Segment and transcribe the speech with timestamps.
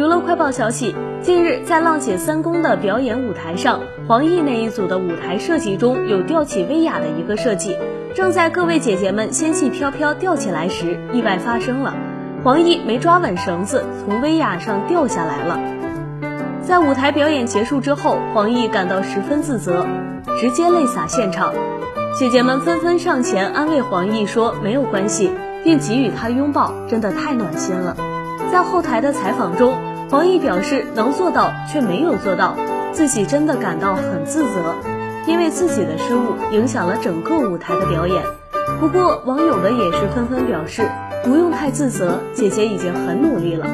[0.00, 7.76] 娱乐快报消息，近日在浪姐三公的表演舞台上，黄奕那一组的舞台设计中有吊起威亚的一个设计。
[8.14, 11.94] 正在各位姐姐们仙气飘飘吊起来时，意外发生了，
[12.42, 15.60] 黄奕没抓稳绳子，从威亚上掉下来了。
[16.62, 19.84] 在舞台表演结束之后，黄奕感到十分自责，
[20.40, 21.52] 直接泪洒现场。
[22.18, 25.30] 姐姐们纷纷上前安慰黄奕说没有关系，
[25.62, 27.94] 并给予他拥抱，真的太暖心了。
[28.50, 29.74] 在后台的采访中，
[30.10, 32.56] 黄奕表示能做到却没有做到，
[32.92, 34.74] 自己真的感到很自责，
[35.24, 38.20] 因为自己的失误影响了整个舞台的表演。
[38.80, 40.82] 不过网友们也是纷纷表示，
[41.22, 43.66] 不用太自责，姐姐已经很努力了。